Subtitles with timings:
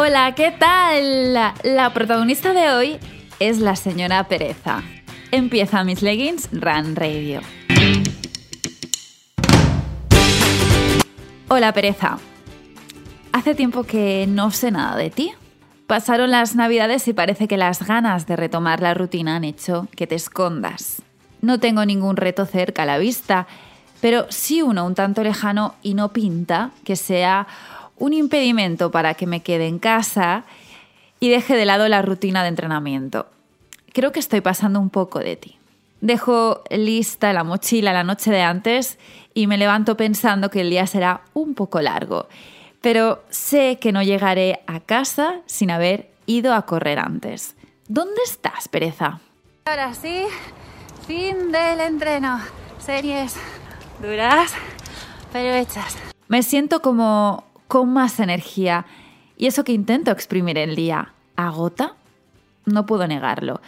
[0.00, 1.34] Hola, ¿qué tal?
[1.34, 2.98] La protagonista de hoy
[3.40, 4.80] es la señora Pereza.
[5.32, 7.40] Empieza Miss Leggings Run Radio.
[11.48, 12.18] Hola, Pereza.
[13.32, 15.32] Hace tiempo que no sé nada de ti.
[15.88, 20.06] Pasaron las navidades y parece que las ganas de retomar la rutina han hecho que
[20.06, 21.02] te escondas.
[21.40, 23.48] No tengo ningún reto cerca a la vista,
[24.00, 27.48] pero sí uno un tanto lejano y no pinta que sea
[27.98, 30.44] un impedimento para que me quede en casa
[31.20, 33.26] y deje de lado la rutina de entrenamiento.
[33.92, 35.58] Creo que estoy pasando un poco de ti.
[36.00, 38.98] Dejo lista la mochila la noche de antes
[39.34, 42.28] y me levanto pensando que el día será un poco largo,
[42.80, 47.56] pero sé que no llegaré a casa sin haber ido a correr antes.
[47.88, 49.20] ¿Dónde estás, pereza?
[49.64, 50.24] Ahora sí,
[51.06, 52.40] fin del entreno.
[52.78, 53.34] Series
[54.00, 54.52] duras,
[55.32, 55.96] pero hechas.
[56.28, 58.86] Me siento como con más energía
[59.36, 61.12] y eso que intento exprimir el día.
[61.36, 61.94] ¿Agota?
[62.64, 63.60] No puedo negarlo.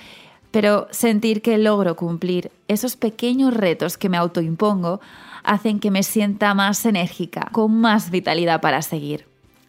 [0.51, 5.01] Pero sentir que logro cumplir esos pequeños retos que me autoimpongo
[5.45, 9.29] hacen que me sienta más enérgica, con más vitalidad para seguir.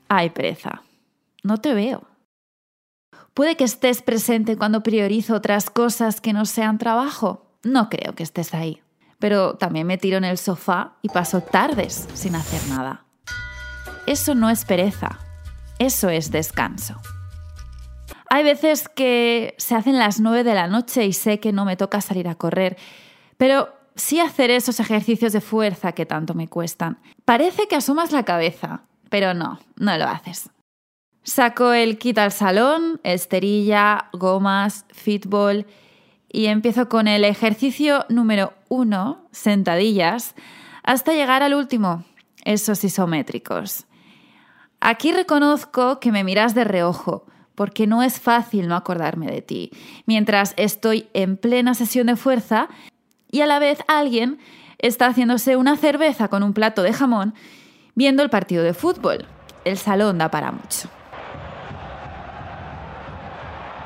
[0.10, 0.82] Ay, pereza.
[1.44, 2.04] No te veo.
[3.34, 7.46] Puede que estés presente cuando priorizo otras cosas que no sean trabajo.
[7.64, 8.82] No creo que estés ahí.
[9.20, 13.06] Pero también me tiro en el sofá y paso tardes sin hacer nada.
[14.08, 15.20] Eso no es pereza,
[15.80, 17.00] eso es descanso.
[18.30, 21.78] Hay veces que se hacen las nueve de la noche y sé que no me
[21.78, 22.78] toca salir a correr,
[23.38, 27.00] pero sí hacer esos ejercicios de fuerza que tanto me cuestan.
[27.26, 30.50] Parece que asomas la cabeza, pero no, no lo haces.
[31.24, 35.68] Saco el kit al salón, esterilla, gomas, fitball
[36.28, 40.36] y empiezo con el ejercicio número uno, sentadillas,
[40.84, 42.04] hasta llegar al último,
[42.44, 43.86] esos isométricos.
[44.84, 49.72] Aquí reconozco que me miras de reojo, porque no es fácil no acordarme de ti,
[50.08, 52.68] mientras estoy en plena sesión de fuerza
[53.30, 54.40] y a la vez alguien
[54.80, 57.36] está haciéndose una cerveza con un plato de jamón
[57.94, 59.28] viendo el partido de fútbol.
[59.66, 60.90] El salón da para mucho.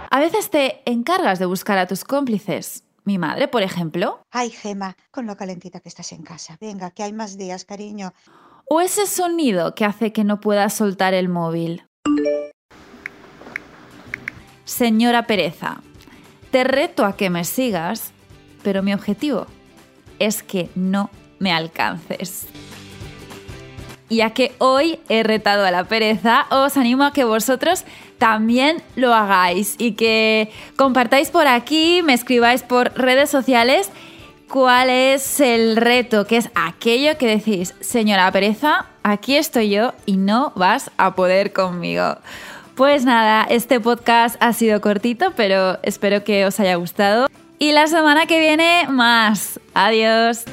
[0.10, 2.86] A veces te encargas de buscar a tus cómplices.
[3.04, 4.22] Mi madre, por ejemplo.
[4.32, 6.58] Ay, Gema, con lo calentita que estás en casa.
[6.62, 8.14] Venga, que hay más días, cariño
[8.70, 11.84] o ese sonido que hace que no pueda soltar el móvil.
[14.66, 15.82] Señora Pereza,
[16.52, 18.12] te reto a que me sigas,
[18.64, 19.46] pero mi objetivo
[20.20, 21.10] es que no
[21.40, 22.48] me alcances.
[24.10, 27.86] Ya que hoy he retado a la pereza, os animo a que vosotros
[28.20, 33.90] también lo hagáis y que compartáis por aquí, me escribáis por redes sociales
[34.50, 40.18] cuál es el reto, que es aquello que decís, señora pereza, aquí estoy yo y
[40.18, 42.18] no vas a poder conmigo.
[42.76, 47.28] Pues nada, este podcast ha sido cortito, pero espero que os haya gustado.
[47.58, 49.60] Y la semana que viene más.
[49.74, 50.44] Adiós.